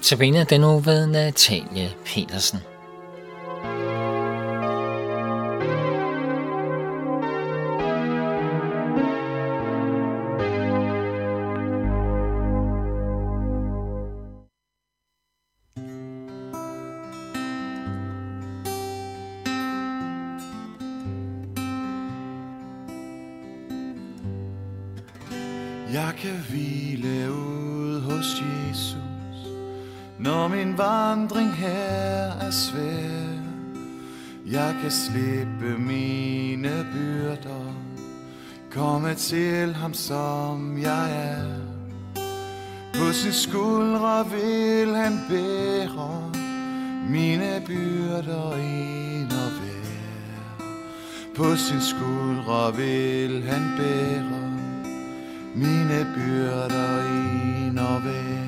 Notabene 0.00 0.44
den 0.44 0.60
nu 0.60 0.78
ved 0.78 1.06
Natalie 1.06 1.90
Petersen. 2.04 2.58
Jeg 25.92 26.14
kan 26.18 26.36
hvile 26.50 27.32
ud 27.32 28.00
hos 28.00 28.42
Jesus, 28.42 29.09
når 30.20 30.48
min 30.48 30.78
vandring 30.78 31.52
her 31.52 32.32
er 32.40 32.50
svær. 32.50 33.30
Jeg 34.46 34.74
kan 34.82 34.90
slippe 34.90 35.78
mine 35.78 36.86
byrder, 36.92 37.74
komme 38.70 39.14
til 39.14 39.74
ham 39.74 39.94
som 39.94 40.78
jeg 40.82 41.32
er. 41.32 41.70
På 42.94 43.12
sin 43.12 43.32
skuldre 43.32 44.26
vil 44.30 44.94
han 44.94 45.18
bære 45.28 46.32
mine 47.08 47.62
byrder 47.66 48.54
ind 48.56 49.32
og 49.32 49.50
vær 49.58 50.66
På 51.36 51.56
sin 51.56 51.80
skuldre 51.80 52.76
vil 52.76 53.42
han 53.42 53.62
bære 53.78 54.50
mine 55.54 56.12
byrder 56.14 57.02
ind 57.06 57.78
og 57.78 58.04
vær 58.04 58.39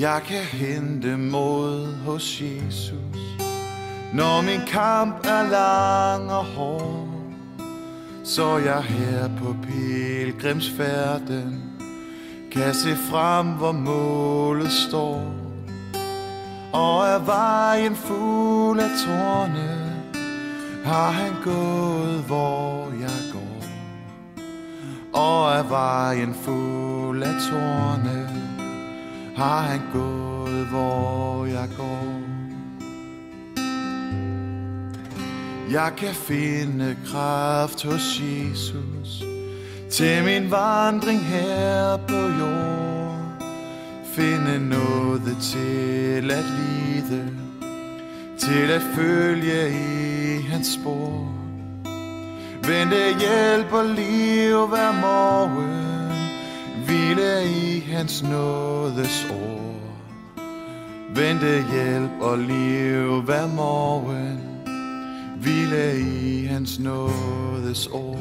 Jeg 0.00 0.22
kan 0.26 0.42
hente 0.42 1.16
mod 1.16 1.94
hos 1.94 2.42
Jesus, 2.42 2.94
når 4.14 4.42
min 4.42 4.60
kamp 4.66 5.26
er 5.26 5.50
lang 5.50 6.32
og 6.32 6.44
hård. 6.44 7.08
Så 8.24 8.58
jeg 8.58 8.82
her 8.82 9.28
på 9.38 9.56
pilgrimsfærden 9.62 11.62
kan 12.52 12.74
se 12.74 12.96
frem, 12.96 13.46
hvor 13.46 13.72
målet 13.72 14.72
står. 14.72 15.22
Og 16.72 17.06
er 17.06 17.18
vejen 17.18 17.96
fuld 17.96 18.80
af 18.80 18.90
tårne, 19.06 20.02
har 20.84 21.10
han 21.10 21.32
gået, 21.44 22.24
hvor 22.26 22.88
jeg 23.00 23.20
går. 23.32 23.64
Og 25.20 25.52
er 25.52 25.62
vejen 25.62 26.34
fuld 26.34 27.22
af 27.22 27.34
tårne, 27.50 28.49
har 29.40 29.60
han 29.60 29.80
gået, 29.92 30.66
hvor 30.66 31.46
jeg 31.46 31.68
går. 31.76 32.20
Jeg 35.70 35.92
kan 35.96 36.14
finde 36.14 36.96
kraft 37.06 37.84
hos 37.84 38.22
Jesus 38.22 39.22
til 39.90 40.24
min 40.24 40.50
vandring 40.50 41.20
her 41.20 41.96
på 41.96 42.14
jord. 42.14 43.16
Finde 44.14 44.68
noget 44.68 45.36
til 45.40 46.30
at 46.30 46.44
lide, 46.44 47.30
til 48.38 48.70
at 48.70 48.82
følge 48.94 49.70
i 49.70 50.42
hans 50.42 50.66
spor. 50.66 51.32
Vente 52.66 53.18
hjælp 53.18 53.72
og 53.72 53.84
liv 53.84 54.66
hver 54.66 54.92
morgen, 55.00 55.89
hvile 56.90 57.50
i 57.50 57.80
hans 57.80 58.22
nådes 58.22 59.26
ord. 59.30 59.74
Vente 61.14 61.64
hjælp 61.72 62.10
og 62.20 62.38
liv 62.38 63.22
hver 63.22 63.46
morgen, 63.46 64.38
hvile 65.40 66.00
i 66.00 66.44
hans 66.44 66.78
nådes 66.78 67.86
ord. 67.86 68.18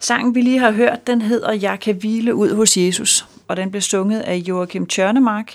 Sangen, 0.00 0.34
vi 0.34 0.40
lige 0.40 0.58
har 0.58 0.70
hørt, 0.70 1.06
den 1.06 1.22
hedder 1.22 1.52
Jeg 1.52 1.80
kan 1.80 1.94
hvile 1.94 2.34
ud 2.34 2.54
hos 2.54 2.76
Jesus, 2.76 3.26
og 3.48 3.56
den 3.56 3.70
blev 3.70 3.82
sunget 3.82 4.20
af 4.20 4.36
Joachim 4.36 4.86
Tjørnemark. 4.86 5.54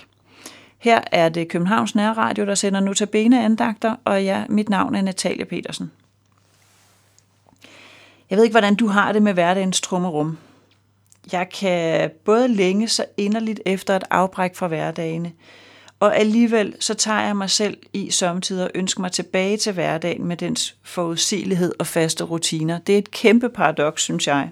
Her 0.78 1.00
er 1.12 1.28
det 1.28 1.48
Københavns 1.48 1.94
Nærradio, 1.94 2.46
der 2.46 2.54
sender 2.54 2.80
notabene 2.80 3.44
andagter, 3.44 3.94
og 4.04 4.24
ja, 4.24 4.44
mit 4.48 4.68
navn 4.68 4.94
er 4.94 5.02
Natalia 5.02 5.44
Petersen. 5.44 5.90
Jeg 8.30 8.36
ved 8.36 8.44
ikke, 8.44 8.52
hvordan 8.52 8.74
du 8.74 8.86
har 8.86 9.12
det 9.12 9.22
med 9.22 9.32
hverdagens 9.32 9.80
trummerum. 9.80 10.38
Jeg 11.32 11.48
kan 11.48 12.10
både 12.24 12.48
længe 12.48 12.88
så 12.88 13.04
inderligt 13.16 13.60
efter 13.66 13.96
et 13.96 14.04
afbræk 14.10 14.54
fra 14.54 14.66
hverdagene, 14.66 15.32
og 16.00 16.16
alligevel 16.16 16.74
så 16.80 16.94
tager 16.94 17.20
jeg 17.20 17.36
mig 17.36 17.50
selv 17.50 17.76
i 17.92 18.10
samtidig 18.10 18.64
og 18.64 18.70
ønsker 18.74 19.00
mig 19.00 19.12
tilbage 19.12 19.56
til 19.56 19.72
hverdagen 19.72 20.26
med 20.26 20.36
dens 20.36 20.76
forudsigelighed 20.82 21.72
og 21.78 21.86
faste 21.86 22.24
rutiner. 22.24 22.78
Det 22.78 22.94
er 22.94 22.98
et 22.98 23.10
kæmpe 23.10 23.48
paradoks, 23.48 24.02
synes 24.02 24.26
jeg. 24.26 24.50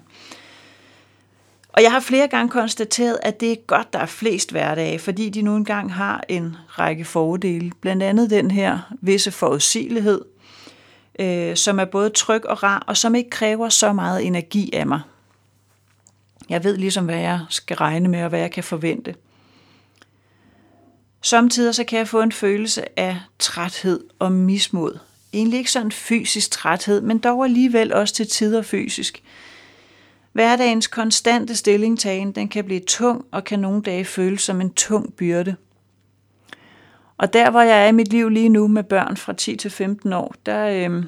Og 1.69 1.83
jeg 1.83 1.91
har 1.91 1.99
flere 1.99 2.27
gange 2.27 2.49
konstateret, 2.49 3.17
at 3.23 3.39
det 3.39 3.51
er 3.51 3.55
godt, 3.67 3.93
der 3.93 3.99
er 3.99 4.05
flest 4.05 4.51
hverdage, 4.51 4.99
fordi 4.99 5.29
de 5.29 5.41
nu 5.41 5.55
engang 5.55 5.93
har 5.93 6.23
en 6.29 6.55
række 6.67 7.05
fordele. 7.05 7.71
Blandt 7.81 8.03
andet 8.03 8.29
den 8.29 8.51
her 8.51 8.93
visse 9.01 9.31
forudsigelighed, 9.31 10.21
øh, 11.19 11.55
som 11.55 11.79
er 11.79 11.85
både 11.85 12.09
tryg 12.09 12.45
og 12.45 12.63
rar, 12.63 12.83
og 12.87 12.97
som 12.97 13.15
ikke 13.15 13.29
kræver 13.29 13.69
så 13.69 13.93
meget 13.93 14.25
energi 14.25 14.69
af 14.73 14.87
mig. 14.87 15.01
Jeg 16.49 16.63
ved 16.63 16.77
ligesom, 16.77 17.05
hvad 17.05 17.19
jeg 17.19 17.39
skal 17.49 17.77
regne 17.77 18.09
med, 18.09 18.23
og 18.23 18.29
hvad 18.29 18.39
jeg 18.39 18.51
kan 18.51 18.63
forvente. 18.63 19.15
Samtidig 21.21 21.75
så 21.75 21.83
kan 21.83 21.99
jeg 21.99 22.07
få 22.07 22.21
en 22.21 22.31
følelse 22.31 22.99
af 22.99 23.19
træthed 23.39 24.03
og 24.19 24.31
mismod. 24.31 24.99
Egentlig 25.33 25.57
ikke 25.57 25.71
sådan 25.71 25.91
fysisk 25.91 26.51
træthed, 26.51 27.01
men 27.01 27.17
dog 27.17 27.45
alligevel 27.45 27.93
også 27.93 28.13
til 28.13 28.27
tider 28.27 28.61
fysisk. 28.61 29.23
Hverdagens 30.31 30.87
konstante 30.87 31.55
stillingtagen, 31.55 32.31
den 32.31 32.47
kan 32.47 32.65
blive 32.65 32.79
tung 32.79 33.25
og 33.31 33.43
kan 33.43 33.59
nogle 33.59 33.81
dage 33.81 34.05
føles 34.05 34.41
som 34.41 34.61
en 34.61 34.73
tung 34.73 35.13
byrde. 35.13 35.55
Og 37.17 37.33
der, 37.33 37.51
hvor 37.51 37.61
jeg 37.61 37.83
er 37.83 37.87
i 37.87 37.91
mit 37.91 38.07
liv 38.07 38.29
lige 38.29 38.49
nu 38.49 38.67
med 38.67 38.83
børn 38.83 39.17
fra 39.17 39.33
10 39.33 39.55
til 39.55 39.71
15 39.71 40.13
år, 40.13 40.33
der 40.45 40.67
øh, 40.67 41.03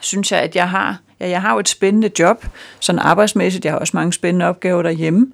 synes 0.00 0.32
jeg, 0.32 0.40
at 0.40 0.56
jeg 0.56 0.70
har, 0.70 1.00
ja, 1.20 1.28
jeg 1.28 1.40
har 1.42 1.52
jo 1.52 1.58
et 1.58 1.68
spændende 1.68 2.10
job, 2.18 2.46
sådan 2.80 2.98
arbejdsmæssigt. 2.98 3.64
Jeg 3.64 3.72
har 3.72 3.78
også 3.78 3.96
mange 3.96 4.12
spændende 4.12 4.46
opgaver 4.46 4.82
derhjemme. 4.82 5.32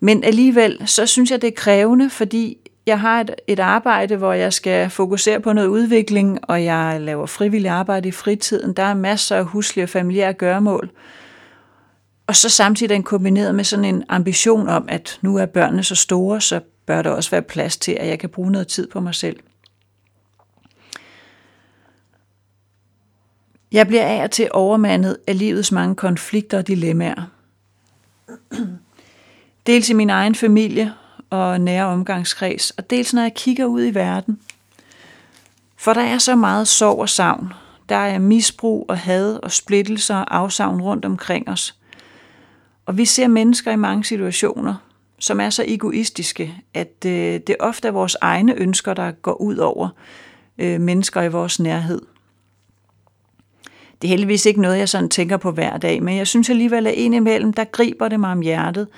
Men 0.00 0.24
alligevel, 0.24 0.82
så 0.86 1.06
synes 1.06 1.30
jeg, 1.30 1.42
det 1.42 1.48
er 1.48 1.56
krævende, 1.56 2.10
fordi 2.10 2.56
jeg 2.86 3.00
har 3.00 3.20
et, 3.20 3.34
et 3.46 3.60
arbejde, 3.60 4.16
hvor 4.16 4.32
jeg 4.32 4.52
skal 4.52 4.90
fokusere 4.90 5.40
på 5.40 5.52
noget 5.52 5.68
udvikling, 5.68 6.38
og 6.42 6.64
jeg 6.64 7.00
laver 7.00 7.26
frivillig 7.26 7.70
arbejde 7.70 8.08
i 8.08 8.12
fritiden. 8.12 8.72
Der 8.72 8.82
er 8.82 8.94
masser 8.94 9.36
af 9.36 9.44
huslige 9.44 9.84
og 9.84 9.88
familiære 9.88 10.32
gøremål. 10.32 10.90
Og 12.26 12.36
så 12.36 12.48
samtidig 12.48 12.94
en 12.94 13.02
kombineret 13.02 13.54
med 13.54 13.64
sådan 13.64 13.84
en 13.84 14.04
ambition 14.08 14.68
om, 14.68 14.84
at 14.88 15.18
nu 15.22 15.36
er 15.36 15.46
børnene 15.46 15.82
så 15.82 15.94
store, 15.94 16.40
så 16.40 16.60
bør 16.90 17.02
der 17.02 17.10
også 17.10 17.30
være 17.30 17.42
plads 17.42 17.76
til, 17.76 17.92
at 17.92 18.08
jeg 18.08 18.18
kan 18.18 18.28
bruge 18.28 18.50
noget 18.50 18.68
tid 18.68 18.88
på 18.88 19.00
mig 19.00 19.14
selv. 19.14 19.40
Jeg 23.72 23.86
bliver 23.86 24.04
af 24.04 24.22
og 24.22 24.30
til 24.30 24.48
overmandet 24.52 25.16
af 25.26 25.38
livets 25.38 25.72
mange 25.72 25.94
konflikter 25.94 26.58
og 26.58 26.66
dilemmaer. 26.66 27.22
Dels 29.66 29.90
i 29.90 29.92
min 29.92 30.10
egen 30.10 30.34
familie 30.34 30.94
og 31.30 31.60
nære 31.60 31.86
omgangskreds, 31.86 32.70
og 32.70 32.90
dels 32.90 33.14
når 33.14 33.22
jeg 33.22 33.34
kigger 33.34 33.64
ud 33.64 33.84
i 33.84 33.94
verden. 33.94 34.40
For 35.76 35.92
der 35.92 36.02
er 36.02 36.18
så 36.18 36.36
meget 36.36 36.68
sorg 36.68 36.98
og 36.98 37.08
savn. 37.08 37.52
Der 37.88 37.96
er 37.96 38.18
misbrug 38.18 38.86
og 38.88 38.98
had 38.98 39.36
og 39.42 39.52
splittelser 39.52 40.16
og 40.16 40.36
afsavn 40.36 40.82
rundt 40.82 41.04
omkring 41.04 41.48
os. 41.48 41.74
Og 42.86 42.96
vi 42.96 43.04
ser 43.04 43.28
mennesker 43.28 43.72
i 43.72 43.76
mange 43.76 44.04
situationer, 44.04 44.74
som 45.20 45.40
er 45.40 45.50
så 45.50 45.64
egoistiske, 45.66 46.54
at 46.74 47.04
øh, 47.06 47.40
det 47.46 47.56
ofte 47.60 47.88
er 47.88 47.92
vores 47.92 48.16
egne 48.20 48.54
ønsker, 48.54 48.94
der 48.94 49.10
går 49.10 49.40
ud 49.40 49.56
over 49.56 49.88
øh, 50.58 50.80
mennesker 50.80 51.22
i 51.22 51.28
vores 51.28 51.60
nærhed. 51.60 52.00
Det 54.02 54.08
er 54.08 54.10
heldigvis 54.10 54.46
ikke 54.46 54.60
noget, 54.60 54.78
jeg 54.78 54.88
sådan 54.88 55.08
tænker 55.08 55.36
på 55.36 55.50
hver 55.50 55.76
dag, 55.76 56.02
men 56.02 56.16
jeg 56.16 56.26
synes 56.26 56.50
alligevel, 56.50 56.86
at 56.86 56.94
indimellem, 56.94 57.52
der 57.52 57.64
griber 57.64 58.08
det 58.08 58.20
mig 58.20 58.32
om 58.32 58.40
hjertet, 58.40 58.88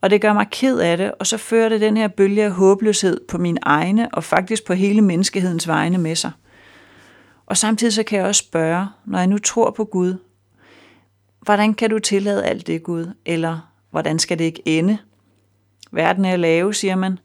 og 0.00 0.10
det 0.10 0.20
gør 0.20 0.32
mig 0.32 0.46
ked 0.50 0.78
af 0.78 0.96
det, 0.96 1.12
og 1.20 1.26
så 1.26 1.36
fører 1.36 1.68
det 1.68 1.80
den 1.80 1.96
her 1.96 2.08
bølge 2.08 2.44
af 2.44 2.50
håbløshed 2.50 3.20
på 3.28 3.38
min 3.38 3.58
egne, 3.62 4.14
og 4.14 4.24
faktisk 4.24 4.64
på 4.64 4.74
hele 4.74 5.00
menneskehedens 5.00 5.68
vegne 5.68 5.98
med 5.98 6.16
sig. 6.16 6.30
Og 7.46 7.56
samtidig 7.56 7.92
så 7.92 8.02
kan 8.02 8.18
jeg 8.18 8.26
også 8.26 8.38
spørge, 8.38 8.86
når 9.06 9.18
jeg 9.18 9.26
nu 9.26 9.38
tror 9.38 9.70
på 9.70 9.84
Gud, 9.84 10.14
hvordan 11.42 11.74
kan 11.74 11.90
du 11.90 11.98
tillade 11.98 12.44
alt 12.44 12.66
det, 12.66 12.82
Gud? 12.82 13.06
Eller 13.26 13.72
hvordan 13.90 14.18
skal 14.18 14.38
det 14.38 14.44
ikke 14.44 14.62
ende? 14.64 14.98
Verden 15.90 16.24
er 16.24 16.36
lave, 16.36 16.74
siger 16.74 16.96
man. 16.96 17.18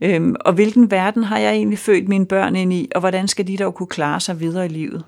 Øhm, 0.00 0.36
og 0.40 0.52
hvilken 0.52 0.90
verden 0.90 1.24
har 1.24 1.38
jeg 1.38 1.52
egentlig 1.52 1.78
født 1.78 2.08
mine 2.08 2.26
børn 2.26 2.56
ind 2.56 2.72
i, 2.72 2.88
og 2.94 3.00
hvordan 3.00 3.28
skal 3.28 3.46
de 3.46 3.56
dog 3.56 3.74
kunne 3.74 3.86
klare 3.86 4.20
sig 4.20 4.40
videre 4.40 4.66
i 4.66 4.68
livet? 4.68 5.04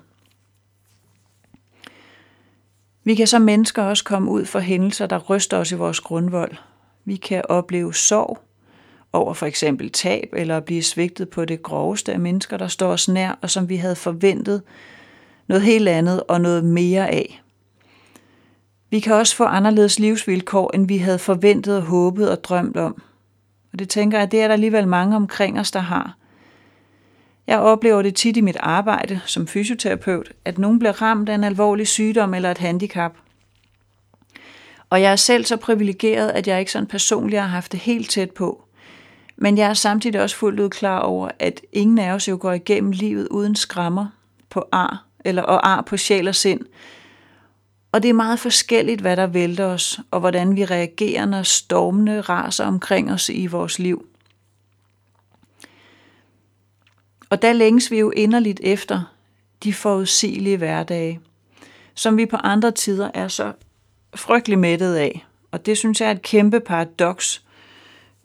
Vi 3.03 3.15
kan 3.15 3.27
som 3.27 3.41
mennesker 3.41 3.83
også 3.83 4.03
komme 4.03 4.31
ud 4.31 4.45
for 4.45 4.59
hændelser, 4.59 5.05
der 5.05 5.17
ryster 5.17 5.57
os 5.57 5.71
i 5.71 5.75
vores 5.75 5.99
grundvold. 5.99 6.51
Vi 7.05 7.15
kan 7.15 7.41
opleve 7.49 7.93
sorg 7.93 8.39
over 9.13 9.33
for 9.33 9.45
eksempel 9.45 9.91
tab 9.91 10.29
eller 10.33 10.59
blive 10.59 10.83
svigtet 10.83 11.29
på 11.29 11.45
det 11.45 11.63
groveste 11.63 12.13
af 12.13 12.19
mennesker, 12.19 12.57
der 12.57 12.67
står 12.67 12.91
os 12.91 13.07
nær, 13.07 13.39
og 13.41 13.49
som 13.49 13.69
vi 13.69 13.75
havde 13.75 13.95
forventet 13.95 14.61
noget 15.47 15.63
helt 15.63 15.87
andet 15.87 16.23
og 16.23 16.41
noget 16.41 16.65
mere 16.65 17.09
af. 17.09 17.41
Vi 18.89 18.99
kan 18.99 19.13
også 19.13 19.35
få 19.35 19.43
anderledes 19.43 19.99
livsvilkår, 19.99 20.71
end 20.73 20.87
vi 20.87 20.97
havde 20.97 21.19
forventet 21.19 21.77
og 21.77 21.83
håbet 21.83 22.31
og 22.31 22.43
drømt 22.43 22.77
om. 22.77 23.01
Og 23.73 23.79
det 23.79 23.89
tænker 23.89 24.19
jeg, 24.19 24.31
det 24.31 24.41
er 24.41 24.47
der 24.47 24.53
alligevel 24.53 24.87
mange 24.87 25.15
omkring 25.15 25.59
os, 25.59 25.71
der 25.71 25.79
har. 25.79 26.15
Jeg 27.47 27.59
oplever 27.59 28.01
det 28.01 28.15
tit 28.15 28.37
i 28.37 28.41
mit 28.41 28.57
arbejde 28.59 29.19
som 29.25 29.47
fysioterapeut, 29.47 30.31
at 30.45 30.57
nogen 30.57 30.79
bliver 30.79 31.01
ramt 31.01 31.29
af 31.29 31.35
en 31.35 31.43
alvorlig 31.43 31.87
sygdom 31.87 32.33
eller 32.33 32.51
et 32.51 32.57
handicap. 32.57 33.11
Og 34.89 35.01
jeg 35.01 35.11
er 35.11 35.15
selv 35.15 35.45
så 35.45 35.57
privilegeret, 35.57 36.29
at 36.29 36.47
jeg 36.47 36.59
ikke 36.59 36.71
sådan 36.71 36.87
personligt 36.87 37.41
har 37.41 37.47
haft 37.47 37.71
det 37.71 37.79
helt 37.79 38.09
tæt 38.09 38.31
på. 38.31 38.63
Men 39.37 39.57
jeg 39.57 39.69
er 39.69 39.73
samtidig 39.73 40.21
også 40.21 40.35
fuldt 40.35 40.59
ud 40.59 40.69
klar 40.69 40.99
over, 40.99 41.29
at 41.39 41.61
ingen 41.73 41.99
af 41.99 42.11
os 42.11 42.27
jo 42.27 42.37
går 42.41 42.53
igennem 42.53 42.91
livet 42.91 43.27
uden 43.27 43.55
skrammer 43.55 44.07
på 44.49 44.67
ar, 44.71 45.05
eller 45.25 45.41
og 45.41 45.69
ar 45.69 45.81
på 45.81 45.97
sjæl 45.97 46.27
og 46.27 46.35
sind. 46.35 46.61
Og 47.91 48.03
det 48.03 48.09
er 48.09 48.13
meget 48.13 48.39
forskelligt, 48.39 49.01
hvad 49.01 49.17
der 49.17 49.27
vælter 49.27 49.65
os, 49.65 49.99
og 50.11 50.19
hvordan 50.19 50.55
vi 50.55 50.65
reagerer, 50.65 51.25
når 51.25 51.43
stormene 51.43 52.21
raser 52.21 52.65
omkring 52.65 53.11
os 53.11 53.29
i 53.29 53.47
vores 53.47 53.79
liv. 53.79 54.05
Og 57.29 57.41
der 57.41 57.53
længes 57.53 57.91
vi 57.91 57.99
jo 57.99 58.11
inderligt 58.11 58.59
efter 58.63 59.13
de 59.63 59.73
forudsigelige 59.73 60.57
hverdage, 60.57 61.19
som 61.93 62.17
vi 62.17 62.25
på 62.25 62.35
andre 62.35 62.71
tider 62.71 63.11
er 63.13 63.27
så 63.27 63.53
frygtelig 64.15 64.59
mættet 64.59 64.95
af. 64.95 65.25
Og 65.51 65.65
det 65.65 65.77
synes 65.77 66.01
jeg 66.01 66.07
er 66.07 66.11
et 66.11 66.21
kæmpe 66.21 66.59
paradoks 66.59 67.43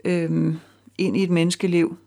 øhm, 0.05 0.61
ind 0.99 1.17
i 1.17 1.23
et 1.23 1.31
menneskeliv. 1.31 1.99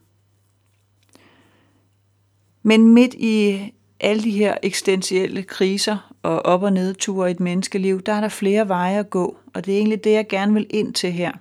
Men 2.63 2.87
midt 2.87 3.13
i 3.13 3.59
alle 3.99 4.23
de 4.23 4.31
her 4.31 4.57
eksistentielle 4.63 5.43
kriser 5.43 6.06
og 6.23 6.45
op- 6.45 6.63
og 6.63 6.73
nedture 6.73 7.27
i 7.27 7.31
et 7.31 7.39
menneskeliv, 7.39 8.01
der 8.01 8.13
er 8.13 8.21
der 8.21 8.29
flere 8.29 8.67
veje 8.67 8.99
at 8.99 9.09
gå, 9.09 9.37
og 9.53 9.65
det 9.65 9.73
er 9.73 9.77
egentlig 9.77 10.03
det, 10.03 10.11
jeg 10.11 10.27
gerne 10.27 10.53
vil 10.53 10.67
ind 10.69 10.93
til 10.93 11.11
her. 11.11 11.31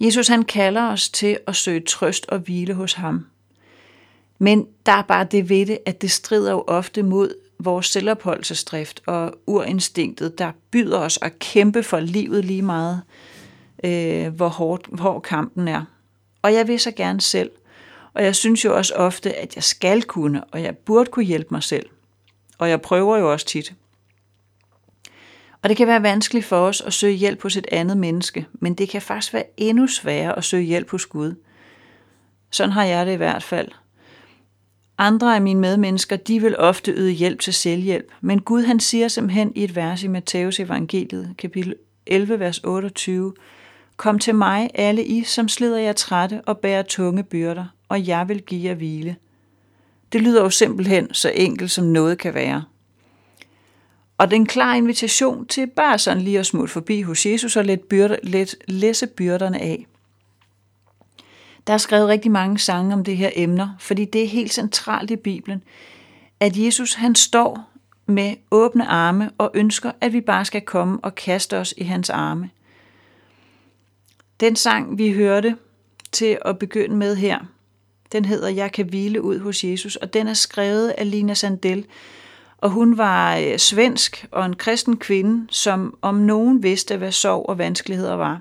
Jesus 0.00 0.28
han 0.28 0.42
kalder 0.42 0.82
os 0.82 1.08
til 1.08 1.38
at 1.46 1.56
søge 1.56 1.80
trøst 1.80 2.26
og 2.28 2.38
hvile 2.38 2.74
hos 2.74 2.92
ham. 2.92 3.26
Men 4.38 4.66
der 4.86 4.92
er 4.92 5.02
bare 5.02 5.26
det 5.30 5.48
ved 5.48 5.66
det, 5.66 5.78
at 5.86 6.02
det 6.02 6.10
strider 6.10 6.52
jo 6.52 6.64
ofte 6.66 7.02
mod 7.02 7.34
vores 7.58 7.86
selvopholdelsesdrift 7.86 9.02
og 9.06 9.34
urinstinktet, 9.46 10.38
der 10.38 10.52
byder 10.70 10.98
os 10.98 11.18
at 11.22 11.38
kæmpe 11.38 11.82
for 11.82 12.00
livet 12.00 12.44
lige 12.44 12.62
meget, 12.62 13.02
øh, 13.84 14.28
hvor 14.28 14.48
hård, 14.48 14.98
hård 14.98 15.22
kampen 15.22 15.68
er. 15.68 15.84
Og 16.42 16.54
jeg 16.54 16.68
vil 16.68 16.80
så 16.80 16.90
gerne 16.90 17.20
selv. 17.20 17.50
Og 18.14 18.24
jeg 18.24 18.36
synes 18.36 18.64
jo 18.64 18.76
også 18.76 18.94
ofte, 18.94 19.34
at 19.34 19.56
jeg 19.56 19.64
skal 19.64 20.02
kunne, 20.02 20.44
og 20.44 20.62
jeg 20.62 20.76
burde 20.76 21.10
kunne 21.10 21.24
hjælpe 21.24 21.48
mig 21.50 21.62
selv. 21.62 21.86
Og 22.58 22.70
jeg 22.70 22.80
prøver 22.80 23.16
jo 23.16 23.32
også 23.32 23.46
tit. 23.46 23.74
Og 25.62 25.68
det 25.68 25.76
kan 25.76 25.86
være 25.86 26.02
vanskeligt 26.02 26.46
for 26.46 26.56
os 26.56 26.80
at 26.80 26.92
søge 26.92 27.14
hjælp 27.14 27.42
hos 27.42 27.56
et 27.56 27.66
andet 27.72 27.96
menneske, 27.96 28.46
men 28.52 28.74
det 28.74 28.88
kan 28.88 29.02
faktisk 29.02 29.32
være 29.32 29.44
endnu 29.56 29.86
sværere 29.86 30.38
at 30.38 30.44
søge 30.44 30.64
hjælp 30.64 30.90
hos 30.90 31.06
Gud. 31.06 31.34
Sådan 32.50 32.72
har 32.72 32.84
jeg 32.84 33.06
det 33.06 33.12
i 33.12 33.16
hvert 33.16 33.42
fald. 33.42 33.68
Andre 34.98 35.34
af 35.34 35.42
mine 35.42 35.60
medmennesker, 35.60 36.16
de 36.16 36.40
vil 36.40 36.58
ofte 36.58 36.92
yde 36.92 37.12
hjælp 37.12 37.40
til 37.40 37.54
selvhjælp, 37.54 38.12
men 38.20 38.40
Gud 38.40 38.62
han 38.62 38.80
siger 38.80 39.08
simpelthen 39.08 39.52
i 39.54 39.64
et 39.64 39.76
vers 39.76 40.02
i 40.02 40.08
Matteus 40.08 40.60
evangeliet, 40.60 41.34
kapitel 41.38 41.74
11, 42.06 42.40
vers 42.40 42.60
28, 42.64 43.34
Kom 43.96 44.18
til 44.18 44.34
mig, 44.34 44.70
alle 44.74 45.04
I, 45.04 45.24
som 45.24 45.48
slider 45.48 45.78
jer 45.78 45.92
trætte 45.92 46.42
og 46.46 46.58
bærer 46.58 46.82
tunge 46.82 47.22
byrder, 47.22 47.66
og 47.88 48.06
jeg 48.06 48.28
vil 48.28 48.42
give 48.42 48.68
jer 48.68 48.74
hvile. 48.74 49.16
Det 50.14 50.22
lyder 50.22 50.42
jo 50.42 50.50
simpelthen 50.50 51.14
så 51.14 51.32
enkelt, 51.34 51.70
som 51.70 51.84
noget 51.84 52.18
kan 52.18 52.34
være. 52.34 52.64
Og 54.18 54.30
det 54.30 54.36
er 54.36 54.40
en 54.40 54.46
klar 54.46 54.74
invitation 54.74 55.46
til 55.46 55.66
bare 55.66 55.98
sådan 55.98 56.22
lige 56.22 56.38
at 56.38 56.46
smutte 56.46 56.72
forbi 56.72 57.02
hos 57.02 57.26
Jesus 57.26 57.56
og 57.56 57.64
let, 57.64 57.80
byrder, 57.80 58.16
let 58.22 58.54
læse 58.68 59.06
byrderne 59.06 59.60
af. 59.60 59.86
Der 61.66 61.72
er 61.72 61.78
skrevet 61.78 62.08
rigtig 62.08 62.30
mange 62.30 62.58
sange 62.58 62.94
om 62.94 63.04
det 63.04 63.16
her 63.16 63.30
emner, 63.34 63.68
fordi 63.78 64.04
det 64.04 64.22
er 64.22 64.28
helt 64.28 64.52
centralt 64.52 65.10
i 65.10 65.16
Bibelen, 65.16 65.62
at 66.40 66.56
Jesus 66.56 66.94
han 66.94 67.14
står 67.14 67.70
med 68.06 68.34
åbne 68.50 68.86
arme 68.86 69.30
og 69.38 69.50
ønsker, 69.54 69.92
at 70.00 70.12
vi 70.12 70.20
bare 70.20 70.44
skal 70.44 70.62
komme 70.62 70.98
og 71.02 71.14
kaste 71.14 71.58
os 71.58 71.74
i 71.76 71.84
hans 71.84 72.10
arme. 72.10 72.50
Den 74.40 74.56
sang, 74.56 74.98
vi 74.98 75.12
hørte 75.12 75.56
til 76.12 76.38
at 76.44 76.58
begynde 76.58 76.96
med 76.96 77.16
her, 77.16 77.38
den 78.14 78.24
hedder 78.24 78.48
Jeg 78.48 78.72
kan 78.72 78.86
hvile 78.86 79.22
ud 79.22 79.38
hos 79.38 79.64
Jesus, 79.64 79.96
og 79.96 80.14
den 80.14 80.28
er 80.28 80.34
skrevet 80.34 80.88
af 80.88 81.10
Lina 81.10 81.34
Sandel, 81.34 81.86
og 82.58 82.70
hun 82.70 82.98
var 82.98 83.36
øh, 83.36 83.58
svensk 83.58 84.26
og 84.30 84.46
en 84.46 84.56
kristen 84.56 84.96
kvinde, 84.96 85.46
som 85.50 85.98
om 86.02 86.14
nogen 86.14 86.62
vidste, 86.62 86.96
hvad 86.96 87.12
sorg 87.12 87.48
og 87.48 87.58
vanskeligheder 87.58 88.14
var. 88.14 88.40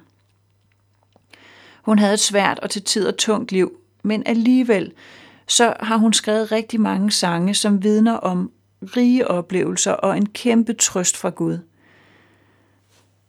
Hun 1.82 2.00
havde 2.00 2.14
et 2.14 2.20
svært 2.20 2.60
og 2.60 2.70
til 2.70 2.84
tider 2.84 3.12
tungt 3.12 3.52
liv, 3.52 3.78
men 4.04 4.24
alligevel 4.26 4.92
så 5.48 5.74
har 5.80 5.98
hun 5.98 6.14
skrevet 6.14 6.52
rigtig 6.52 6.82
mange 6.82 7.12
sange, 7.12 7.54
som 7.54 7.84
vidner 7.84 8.14
om 8.14 8.52
rige 8.82 9.28
oplevelser 9.28 9.92
og 9.92 10.18
en 10.18 10.26
kæmpe 10.26 10.74
trøst 10.74 11.18
fra 11.18 11.30
Gud. 11.30 11.60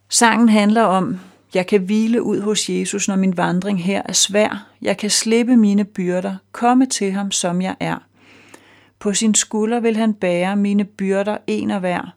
Sangen 0.08 0.48
handler 0.48 0.82
om, 0.82 1.20
jeg 1.54 1.66
kan 1.66 1.80
hvile 1.80 2.22
ud 2.22 2.40
hos 2.40 2.68
Jesus, 2.68 3.08
når 3.08 3.16
min 3.16 3.36
vandring 3.36 3.84
her 3.84 4.02
er 4.04 4.12
svær. 4.12 4.68
Jeg 4.82 4.96
kan 4.96 5.10
slippe 5.10 5.56
mine 5.56 5.84
byrder, 5.84 6.36
komme 6.52 6.86
til 6.86 7.12
ham, 7.12 7.30
som 7.30 7.62
jeg 7.62 7.76
er. 7.80 7.96
På 8.98 9.14
sin 9.14 9.34
skulder 9.34 9.80
vil 9.80 9.96
han 9.96 10.14
bære 10.14 10.56
mine 10.56 10.84
byrder 10.84 11.36
en 11.46 11.70
og 11.70 11.80
hver. 11.80 12.14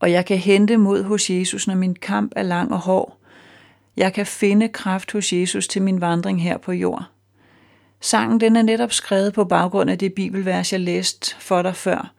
Og 0.00 0.12
jeg 0.12 0.26
kan 0.26 0.38
hente 0.38 0.76
mod 0.76 1.02
hos 1.02 1.30
Jesus, 1.30 1.66
når 1.66 1.74
min 1.74 1.94
kamp 1.94 2.32
er 2.36 2.42
lang 2.42 2.72
og 2.72 2.78
hård. 2.78 3.18
Jeg 3.96 4.12
kan 4.12 4.26
finde 4.26 4.68
kraft 4.68 5.12
hos 5.12 5.32
Jesus 5.32 5.68
til 5.68 5.82
min 5.82 6.00
vandring 6.00 6.42
her 6.42 6.58
på 6.58 6.72
jord. 6.72 7.04
Sangen 8.00 8.40
den 8.40 8.56
er 8.56 8.62
netop 8.62 8.92
skrevet 8.92 9.32
på 9.32 9.44
baggrund 9.44 9.90
af 9.90 9.98
det 9.98 10.14
bibelvers, 10.14 10.72
jeg 10.72 10.80
læste 10.80 11.36
for 11.38 11.62
dig 11.62 11.76
før. 11.76 12.12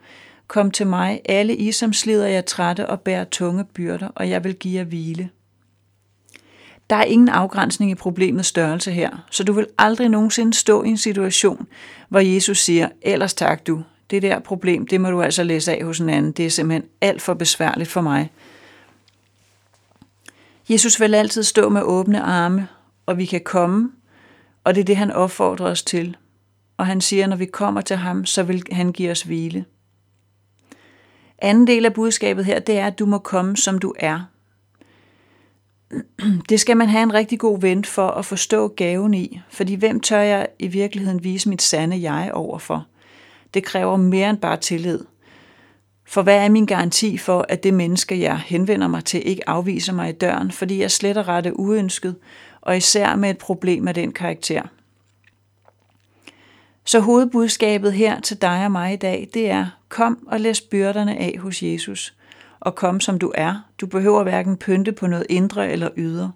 Kom 0.47 0.71
til 0.71 0.87
mig, 0.87 1.21
alle 1.25 1.55
I, 1.55 1.71
som 1.71 1.93
slider 1.93 2.27
jer 2.27 2.41
trætte 2.41 2.89
og 2.89 3.01
bærer 3.01 3.23
tunge 3.23 3.65
byrder, 3.65 4.07
og 4.15 4.29
jeg 4.29 4.43
vil 4.43 4.55
give 4.55 4.79
jer 4.79 4.83
hvile. 4.83 5.29
Der 6.89 6.95
er 6.95 7.03
ingen 7.03 7.29
afgrænsning 7.29 7.91
i 7.91 7.95
problemets 7.95 8.47
størrelse 8.47 8.91
her, 8.91 9.25
så 9.31 9.43
du 9.43 9.53
vil 9.53 9.67
aldrig 9.77 10.09
nogensinde 10.09 10.53
stå 10.53 10.83
i 10.83 10.87
en 10.87 10.97
situation, 10.97 11.67
hvor 12.09 12.19
Jesus 12.19 12.59
siger, 12.59 12.89
ellers 13.01 13.33
tak 13.33 13.67
du, 13.67 13.83
det 14.09 14.21
der 14.21 14.39
problem, 14.39 14.87
det 14.87 15.01
må 15.01 15.09
du 15.09 15.21
altså 15.21 15.43
læse 15.43 15.71
af 15.71 15.85
hos 15.85 15.99
en 15.99 16.09
anden, 16.09 16.31
det 16.31 16.45
er 16.45 16.49
simpelthen 16.49 16.89
alt 17.01 17.21
for 17.21 17.33
besværligt 17.33 17.89
for 17.89 18.01
mig. 18.01 18.31
Jesus 20.69 20.99
vil 20.99 21.15
altid 21.15 21.43
stå 21.43 21.69
med 21.69 21.81
åbne 21.81 22.21
arme, 22.21 22.67
og 23.05 23.17
vi 23.17 23.25
kan 23.25 23.41
komme, 23.45 23.91
og 24.63 24.75
det 24.75 24.81
er 24.81 24.85
det, 24.85 24.97
han 24.97 25.11
opfordrer 25.11 25.71
os 25.71 25.83
til. 25.83 26.17
Og 26.77 26.85
han 26.85 27.01
siger, 27.01 27.27
når 27.27 27.35
vi 27.35 27.45
kommer 27.45 27.81
til 27.81 27.95
ham, 27.95 28.25
så 28.25 28.43
vil 28.43 28.63
han 28.71 28.91
give 28.91 29.11
os 29.11 29.21
hvile. 29.21 29.65
Anden 31.37 31.67
del 31.67 31.85
af 31.85 31.93
budskabet 31.93 32.45
her, 32.45 32.59
det 32.59 32.77
er, 32.77 32.87
at 32.87 32.99
du 32.99 33.05
må 33.05 33.17
komme, 33.17 33.57
som 33.57 33.79
du 33.79 33.93
er. 33.99 34.29
Det 36.49 36.59
skal 36.59 36.77
man 36.77 36.89
have 36.89 37.03
en 37.03 37.13
rigtig 37.13 37.39
god 37.39 37.61
ven 37.61 37.85
for 37.85 38.07
at 38.07 38.25
forstå 38.25 38.67
gaven 38.67 39.13
i, 39.13 39.41
fordi 39.49 39.75
hvem 39.75 39.99
tør 39.99 40.19
jeg 40.19 40.47
i 40.59 40.67
virkeligheden 40.67 41.23
vise 41.23 41.49
mit 41.49 41.61
sande 41.61 42.11
jeg 42.11 42.31
overfor? 42.33 42.87
Det 43.53 43.63
kræver 43.63 43.97
mere 43.97 44.29
end 44.29 44.37
bare 44.37 44.57
tillid. 44.57 45.05
For 46.07 46.21
hvad 46.21 46.37
er 46.37 46.49
min 46.49 46.65
garanti 46.65 47.17
for, 47.17 47.45
at 47.49 47.63
det 47.63 47.73
menneske, 47.73 48.19
jeg 48.19 48.39
henvender 48.39 48.87
mig 48.87 49.05
til, 49.05 49.27
ikke 49.27 49.49
afviser 49.49 49.93
mig 49.93 50.09
i 50.09 50.13
døren, 50.13 50.51
fordi 50.51 50.81
jeg 50.81 50.91
slet 50.91 51.17
og 51.17 51.27
rette 51.27 51.59
uønsket, 51.59 52.15
og 52.61 52.77
især 52.77 53.15
med 53.15 53.29
et 53.29 53.37
problem 53.37 53.87
af 53.87 53.93
den 53.93 54.11
karakter? 54.11 54.61
Så 56.85 56.99
hovedbudskabet 56.99 57.93
her 57.93 58.19
til 58.19 58.41
dig 58.41 58.65
og 58.65 58.71
mig 58.71 58.93
i 58.93 58.95
dag, 58.95 59.29
det 59.33 59.49
er, 59.49 59.67
kom 59.89 60.27
og 60.27 60.39
læs 60.39 60.61
byrderne 60.61 61.17
af 61.17 61.35
hos 61.39 61.63
Jesus, 61.63 62.13
og 62.59 62.75
kom 62.75 62.99
som 62.99 63.19
du 63.19 63.31
er. 63.35 63.65
Du 63.81 63.87
behøver 63.87 64.23
hverken 64.23 64.57
pynte 64.57 64.91
på 64.91 65.07
noget 65.07 65.25
indre 65.29 65.71
eller 65.71 65.89
ydre. 65.97 66.31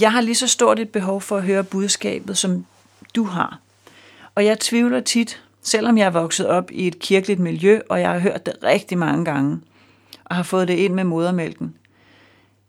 Jeg 0.00 0.12
har 0.12 0.20
lige 0.20 0.34
så 0.34 0.48
stort 0.48 0.78
et 0.78 0.90
behov 0.90 1.20
for 1.20 1.36
at 1.36 1.42
høre 1.42 1.64
budskabet, 1.64 2.38
som 2.38 2.66
du 3.14 3.24
har. 3.24 3.60
Og 4.34 4.44
jeg 4.44 4.60
tvivler 4.60 5.00
tit, 5.00 5.42
selvom 5.62 5.98
jeg 5.98 6.06
er 6.06 6.10
vokset 6.10 6.46
op 6.46 6.70
i 6.70 6.86
et 6.86 6.98
kirkeligt 6.98 7.40
miljø, 7.40 7.80
og 7.88 8.00
jeg 8.00 8.10
har 8.10 8.18
hørt 8.18 8.46
det 8.46 8.54
rigtig 8.62 8.98
mange 8.98 9.24
gange, 9.24 9.60
og 10.24 10.36
har 10.36 10.42
fået 10.42 10.68
det 10.68 10.74
ind 10.74 10.94
med 10.94 11.04
modermælken. 11.04 11.74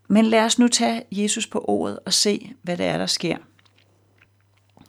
Men 0.08 0.26
lad 0.26 0.46
os 0.46 0.60
nu 0.60 0.68
tage 0.68 1.04
Jesus 1.12 1.48
på 1.48 1.66
ordet 1.68 2.00
og 2.06 2.14
se, 2.14 2.54
hvad 2.62 2.78
det 2.78 2.86
er, 2.86 2.98
der 2.98 3.06
sker. 3.06 3.38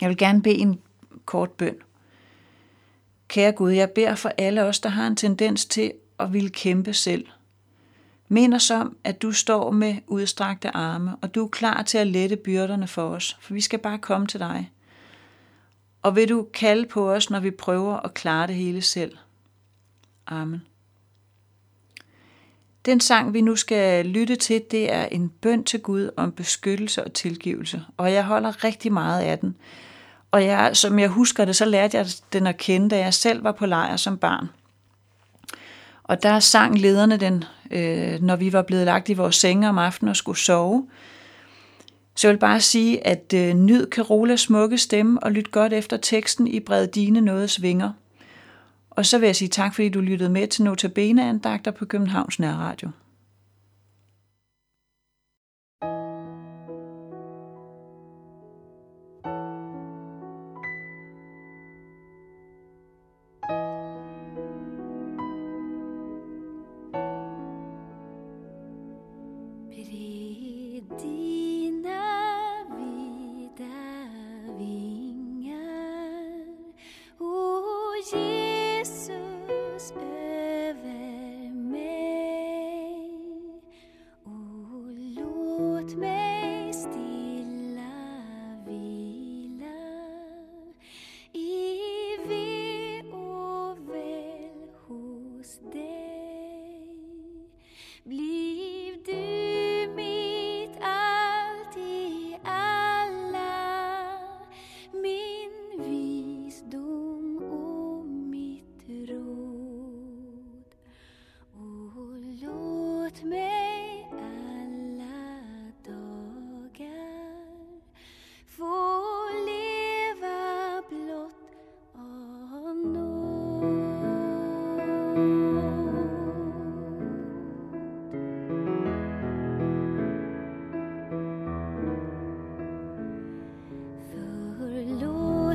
Jeg 0.00 0.08
vil 0.08 0.16
gerne 0.16 0.42
bede 0.42 0.58
en 0.58 0.80
kort 1.24 1.50
bøn. 1.50 1.74
Kære 3.30 3.52
Gud, 3.52 3.70
jeg 3.70 3.90
beder 3.90 4.14
for 4.14 4.32
alle 4.38 4.64
os, 4.64 4.80
der 4.80 4.88
har 4.88 5.06
en 5.06 5.16
tendens 5.16 5.66
til 5.66 5.92
at 6.18 6.32
ville 6.32 6.50
kæmpe 6.50 6.92
selv. 6.92 7.26
Mind 8.28 8.54
os 8.54 8.70
om, 8.70 8.96
at 9.04 9.22
du 9.22 9.32
står 9.32 9.70
med 9.70 9.96
udstrakte 10.06 10.76
arme, 10.76 11.16
og 11.22 11.34
du 11.34 11.44
er 11.44 11.48
klar 11.48 11.82
til 11.82 11.98
at 11.98 12.06
lette 12.06 12.36
byrderne 12.36 12.86
for 12.86 13.02
os, 13.02 13.38
for 13.40 13.54
vi 13.54 13.60
skal 13.60 13.78
bare 13.78 13.98
komme 13.98 14.26
til 14.26 14.40
dig. 14.40 14.72
Og 16.02 16.16
vil 16.16 16.28
du 16.28 16.46
kalde 16.54 16.86
på 16.86 17.12
os, 17.12 17.30
når 17.30 17.40
vi 17.40 17.50
prøver 17.50 17.96
at 17.96 18.14
klare 18.14 18.46
det 18.46 18.54
hele 18.54 18.82
selv? 18.82 19.16
Amen. 20.26 20.62
Den 22.84 23.00
sang, 23.00 23.34
vi 23.34 23.40
nu 23.40 23.56
skal 23.56 24.06
lytte 24.06 24.36
til, 24.36 24.62
det 24.70 24.92
er 24.92 25.04
en 25.04 25.28
bøn 25.28 25.64
til 25.64 25.80
Gud 25.80 26.10
om 26.16 26.32
beskyttelse 26.32 27.04
og 27.04 27.12
tilgivelse, 27.12 27.82
og 27.96 28.12
jeg 28.12 28.24
holder 28.24 28.64
rigtig 28.64 28.92
meget 28.92 29.22
af 29.22 29.38
den. 29.38 29.56
Og 30.30 30.44
jeg, 30.44 30.70
som 30.76 30.98
jeg 30.98 31.08
husker 31.08 31.44
det, 31.44 31.56
så 31.56 31.64
lærte 31.64 31.96
jeg 31.96 32.06
den 32.32 32.46
at 32.46 32.56
kende, 32.56 32.88
da 32.88 32.98
jeg 32.98 33.14
selv 33.14 33.44
var 33.44 33.52
på 33.52 33.66
lejr 33.66 33.96
som 33.96 34.18
barn. 34.18 34.48
Og 36.02 36.22
der 36.22 36.40
sang 36.40 36.78
lederne 36.78 37.16
den, 37.16 37.44
øh, 37.70 38.22
når 38.22 38.36
vi 38.36 38.52
var 38.52 38.62
blevet 38.62 38.84
lagt 38.84 39.08
i 39.08 39.14
vores 39.14 39.36
senge 39.36 39.68
om 39.68 39.78
aftenen 39.78 40.08
og 40.08 40.16
skulle 40.16 40.38
sove. 40.38 40.88
Så 42.16 42.28
jeg 42.28 42.34
vil 42.34 42.40
bare 42.40 42.60
sige, 42.60 43.06
at 43.06 43.32
øh, 43.34 43.54
nyd 43.54 43.90
Carolas 43.90 44.40
smukke 44.40 44.78
stemme 44.78 45.22
og 45.22 45.32
lyt 45.32 45.50
godt 45.50 45.72
efter 45.72 45.96
teksten 45.96 46.46
i 46.46 46.60
Bred 46.60 46.86
Dine 46.86 47.20
Nådes 47.20 47.62
Vinger. 47.62 47.92
Og 48.90 49.06
så 49.06 49.18
vil 49.18 49.26
jeg 49.26 49.36
sige 49.36 49.48
tak, 49.48 49.74
fordi 49.74 49.88
du 49.88 50.00
lyttede 50.00 50.30
med 50.30 50.46
til 50.46 50.64
Notabene-andagter 50.64 51.70
på 51.70 51.84
Københavns 51.84 52.38
Nærradio. 52.38 52.90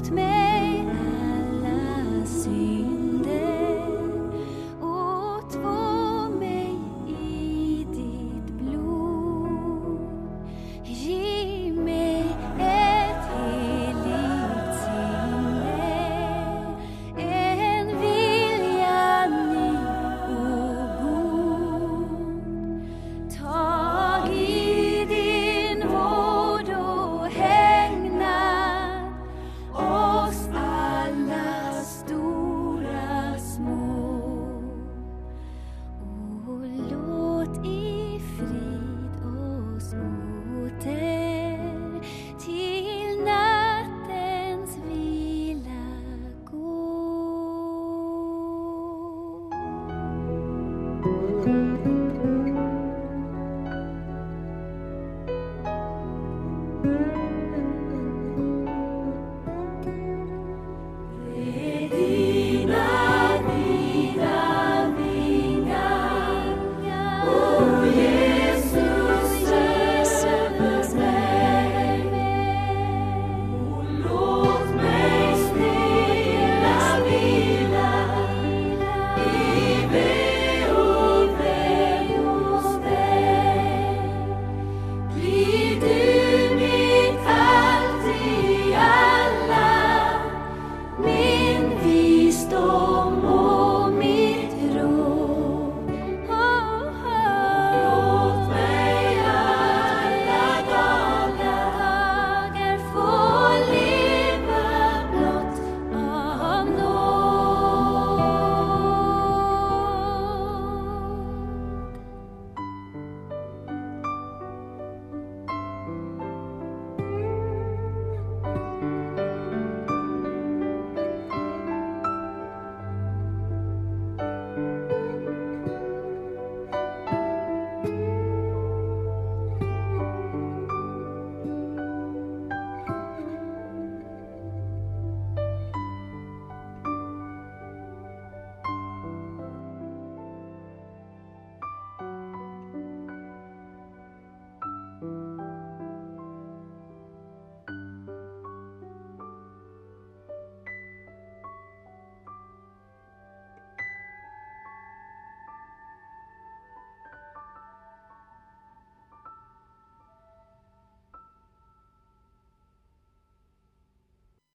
Förlåt 0.06 0.16
mig 0.16 0.45